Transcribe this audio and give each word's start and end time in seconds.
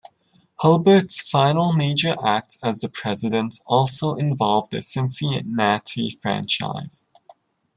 Hulbert's 0.63 1.21
final 1.21 1.73
major 1.73 2.15
act 2.25 2.57
as 2.63 2.83
president 2.91 3.61
also 3.67 4.15
involved 4.15 4.71
the 4.71 4.81
Cincinnati 4.81 6.17
franchise. 6.19 7.07